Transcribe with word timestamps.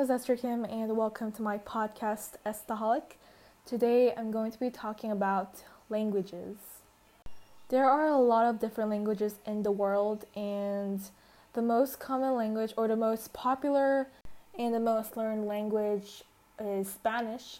name 0.00 0.04
is 0.06 0.10
Esther 0.10 0.34
Kim, 0.34 0.64
and 0.64 0.96
welcome 0.96 1.30
to 1.30 1.42
my 1.42 1.58
podcast, 1.58 2.36
Estaholic. 2.46 3.16
Today 3.66 4.14
I'm 4.16 4.30
going 4.30 4.50
to 4.50 4.58
be 4.58 4.70
talking 4.70 5.10
about 5.10 5.62
languages. 5.90 6.56
There 7.68 7.84
are 7.84 8.06
a 8.06 8.16
lot 8.16 8.46
of 8.46 8.60
different 8.60 8.88
languages 8.88 9.34
in 9.44 9.62
the 9.62 9.70
world, 9.70 10.24
and 10.34 11.02
the 11.52 11.60
most 11.60 12.00
common 12.00 12.34
language, 12.34 12.72
or 12.78 12.88
the 12.88 12.96
most 12.96 13.34
popular 13.34 14.06
and 14.58 14.72
the 14.72 14.80
most 14.80 15.18
learned 15.18 15.46
language, 15.46 16.24
is 16.58 16.88
Spanish 16.88 17.58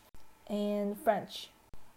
and 0.48 0.96
French. 0.98 1.50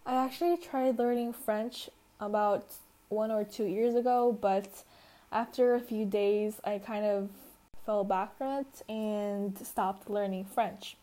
I 0.04 0.16
actually 0.16 0.58
tried 0.58 0.98
learning 0.98 1.32
French 1.32 1.88
about 2.20 2.66
one 3.08 3.30
or 3.30 3.44
two 3.44 3.64
years 3.64 3.94
ago, 3.94 4.36
but 4.38 4.68
after 5.32 5.74
a 5.74 5.80
few 5.80 6.04
days, 6.04 6.60
I 6.64 6.80
kind 6.80 7.06
of 7.06 7.30
fell 7.84 8.04
back 8.04 8.36
from 8.36 8.60
it 8.60 8.82
and 8.88 9.56
stopped 9.58 10.08
learning 10.10 10.44
French. 10.44 10.96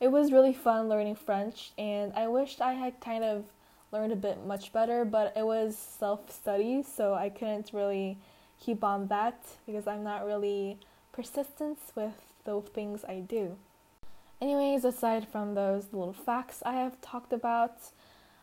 It 0.00 0.08
was 0.08 0.32
really 0.32 0.52
fun 0.52 0.88
learning 0.88 1.16
French, 1.16 1.72
and 1.78 2.12
I 2.14 2.28
wished 2.28 2.60
I 2.60 2.74
had 2.74 3.00
kind 3.00 3.24
of 3.24 3.44
learned 3.92 4.12
a 4.12 4.16
bit 4.16 4.44
much 4.44 4.72
better, 4.72 5.04
but 5.04 5.32
it 5.36 5.46
was 5.46 5.76
self 5.76 6.30
study, 6.30 6.82
so 6.82 7.14
I 7.14 7.28
couldn't 7.28 7.70
really 7.72 8.18
keep 8.60 8.82
on 8.82 9.08
that 9.08 9.40
because 9.66 9.86
I'm 9.86 10.02
not 10.02 10.26
really 10.26 10.78
persistent 11.12 11.78
with 11.94 12.14
the 12.44 12.60
things 12.60 13.04
I 13.08 13.20
do. 13.20 13.56
Anyways, 14.40 14.84
aside 14.84 15.26
from 15.28 15.54
those 15.54 15.84
little 15.92 16.12
facts 16.12 16.62
I 16.66 16.74
have 16.74 17.00
talked 17.00 17.32
about, 17.32 17.76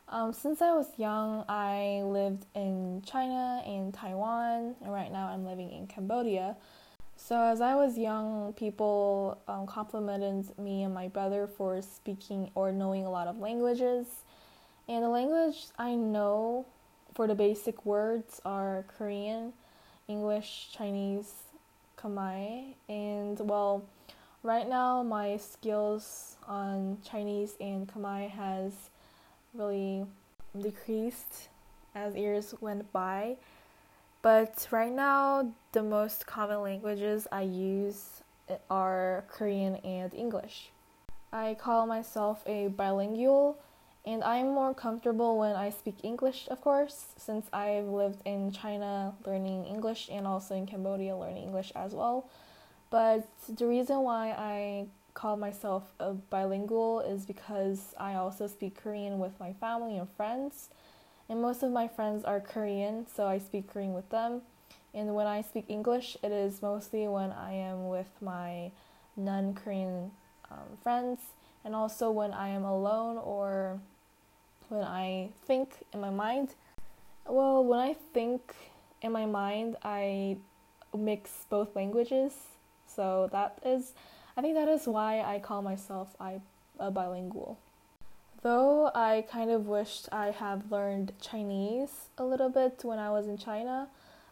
um, 0.07 0.33
since 0.33 0.61
I 0.61 0.73
was 0.73 0.87
young, 0.97 1.45
I 1.47 2.01
lived 2.03 2.45
in 2.55 3.01
China 3.05 3.61
and 3.65 3.93
Taiwan, 3.93 4.75
and 4.81 4.91
right 4.91 5.11
now 5.11 5.27
I'm 5.27 5.45
living 5.45 5.71
in 5.71 5.87
Cambodia. 5.87 6.55
So, 7.23 7.39
as 7.39 7.61
I 7.61 7.75
was 7.75 7.99
young, 7.99 8.51
people 8.53 9.37
um, 9.47 9.67
complimented 9.67 10.57
me 10.57 10.81
and 10.83 10.93
my 10.93 11.07
brother 11.07 11.45
for 11.45 11.79
speaking 11.83 12.49
or 12.55 12.71
knowing 12.71 13.05
a 13.05 13.11
lot 13.11 13.27
of 13.27 13.37
languages. 13.37 14.07
And 14.89 15.03
the 15.03 15.07
language 15.07 15.67
I 15.77 15.93
know 15.93 16.65
for 17.13 17.27
the 17.27 17.35
basic 17.35 17.85
words 17.85 18.41
are 18.43 18.85
Korean, 18.97 19.53
English, 20.07 20.69
Chinese, 20.75 21.31
Khmer, 21.95 22.73
and 22.89 23.39
well, 23.39 23.85
right 24.41 24.67
now 24.67 25.03
my 25.03 25.37
skills 25.37 26.37
on 26.47 26.97
Chinese 27.03 27.55
and 27.61 27.87
Khmer 27.87 28.31
has 28.31 28.89
really 29.53 30.07
decreased 30.59 31.49
as 31.93 32.15
years 32.15 32.55
went 32.61 32.91
by. 32.91 33.37
But 34.21 34.67
right 34.69 34.91
now, 34.91 35.51
the 35.71 35.81
most 35.81 36.27
common 36.27 36.61
languages 36.61 37.27
I 37.31 37.41
use 37.41 38.21
are 38.69 39.23
Korean 39.29 39.77
and 39.77 40.13
English. 40.13 40.69
I 41.33 41.55
call 41.59 41.87
myself 41.87 42.43
a 42.45 42.67
bilingual, 42.67 43.57
and 44.05 44.23
I'm 44.23 44.53
more 44.53 44.73
comfortable 44.73 45.39
when 45.39 45.55
I 45.55 45.69
speak 45.69 45.95
English, 46.03 46.47
of 46.51 46.61
course, 46.61 47.13
since 47.17 47.47
I've 47.53 47.85
lived 47.85 48.21
in 48.25 48.51
China 48.51 49.15
learning 49.25 49.65
English 49.65 50.09
and 50.11 50.27
also 50.27 50.55
in 50.55 50.67
Cambodia 50.67 51.15
learning 51.15 51.43
English 51.43 51.71
as 51.75 51.93
well. 51.93 52.29
But 52.89 53.27
the 53.47 53.65
reason 53.65 54.01
why 54.01 54.31
I 54.37 54.87
call 55.13 55.37
myself 55.37 55.83
a 55.99 56.13
bilingual 56.13 56.99
is 56.99 57.25
because 57.25 57.95
I 57.97 58.15
also 58.15 58.47
speak 58.47 58.81
Korean 58.81 59.19
with 59.19 59.39
my 59.39 59.53
family 59.53 59.97
and 59.97 60.09
friends. 60.17 60.69
And 61.31 61.41
most 61.41 61.63
of 61.63 61.71
my 61.71 61.87
friends 61.87 62.25
are 62.25 62.41
Korean, 62.41 63.07
so 63.07 63.25
I 63.25 63.37
speak 63.37 63.71
Korean 63.71 63.93
with 63.93 64.09
them. 64.09 64.41
And 64.93 65.15
when 65.15 65.27
I 65.27 65.41
speak 65.41 65.63
English, 65.69 66.17
it 66.21 66.29
is 66.29 66.61
mostly 66.61 67.07
when 67.07 67.31
I 67.31 67.53
am 67.53 67.87
with 67.87 68.11
my 68.19 68.71
non 69.15 69.53
Korean 69.53 70.11
um, 70.51 70.75
friends, 70.83 71.21
and 71.63 71.73
also 71.73 72.11
when 72.11 72.33
I 72.33 72.49
am 72.49 72.65
alone 72.65 73.17
or 73.17 73.79
when 74.67 74.83
I 74.83 75.29
think 75.45 75.69
in 75.93 76.01
my 76.01 76.09
mind. 76.09 76.55
Well, 77.25 77.63
when 77.63 77.79
I 77.79 77.95
think 78.13 78.53
in 79.01 79.13
my 79.13 79.25
mind, 79.25 79.77
I 79.83 80.35
mix 80.93 81.45
both 81.49 81.77
languages. 81.77 82.33
So 82.85 83.29
that 83.31 83.57
is 83.63 83.93
I 84.35 84.41
think 84.41 84.55
that 84.55 84.67
is 84.67 84.85
why 84.85 85.21
I 85.21 85.39
call 85.39 85.61
myself 85.61 86.13
I, 86.19 86.41
a 86.77 86.91
bilingual. 86.91 87.57
Though 88.43 88.89
I 88.95 89.25
kind 89.29 89.51
of 89.51 89.67
wished 89.67 90.09
I 90.11 90.31
have 90.31 90.71
learned 90.71 91.13
Chinese 91.21 92.09
a 92.17 92.25
little 92.25 92.49
bit 92.49 92.79
when 92.83 92.97
I 92.97 93.11
was 93.11 93.27
in 93.27 93.37
China, 93.37 93.87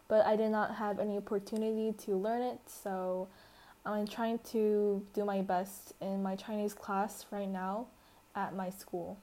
but 0.08 0.26
I 0.26 0.34
did 0.34 0.50
not 0.50 0.74
have 0.76 0.98
any 0.98 1.16
opportunity 1.16 1.92
to 2.06 2.16
learn 2.16 2.42
it, 2.42 2.58
so 2.66 3.28
I'm 3.86 4.08
trying 4.08 4.40
to 4.50 5.06
do 5.14 5.24
my 5.24 5.42
best 5.42 5.94
in 6.00 6.24
my 6.24 6.34
Chinese 6.34 6.74
class 6.74 7.24
right 7.30 7.48
now 7.48 7.86
at 8.34 8.54
my 8.54 8.70
school. 8.70 9.16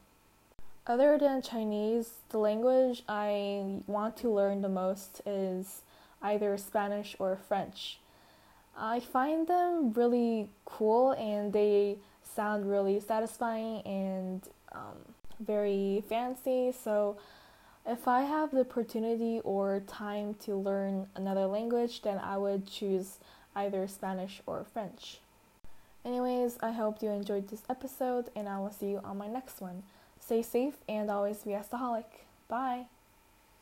Other 0.86 1.18
than 1.18 1.42
Chinese, 1.42 2.14
the 2.30 2.38
language 2.38 3.04
I 3.10 3.82
want 3.88 4.16
to 4.18 4.34
learn 4.34 4.62
the 4.62 4.70
most 4.70 5.22
is 5.26 5.82
either 6.22 6.58
Spanish 6.58 7.14
or 7.20 7.36
French. 7.36 8.00
I 8.78 9.02
find 9.02 9.48
them 9.48 9.92
really 9.92 10.50
cool 10.64 11.12
and 11.12 11.52
they 11.52 11.98
sound 12.24 12.70
really 12.70 13.02
satisfying 13.02 13.82
and 13.82 14.48
um, 14.72 14.98
very 15.40 16.04
fancy. 16.08 16.72
So, 16.72 17.18
if 17.86 18.08
I 18.08 18.24
have 18.24 18.52
the 18.52 18.62
opportunity 18.62 19.40
or 19.46 19.82
time 19.88 20.34
to 20.46 20.56
learn 20.56 21.08
another 21.16 21.46
language, 21.46 22.02
then 22.02 22.18
I 22.18 22.38
would 22.38 22.68
choose 22.68 23.20
either 23.56 23.88
Spanish 23.88 24.42
or 24.46 24.66
French. 24.66 25.20
Anyways, 26.04 26.58
I 26.62 26.72
hope 26.72 27.02
you 27.02 27.10
enjoyed 27.10 27.48
this 27.48 27.64
episode 27.70 28.30
and 28.36 28.48
I 28.48 28.60
will 28.60 28.72
see 28.72 28.92
you 28.92 29.02
on 29.04 29.18
my 29.18 29.28
next 29.28 29.62
one. 29.62 29.84
Stay 30.20 30.42
safe 30.42 30.76
and 30.88 31.10
always 31.10 31.40
be 31.40 31.54
a 31.54 31.64
Bye. 32.50 32.88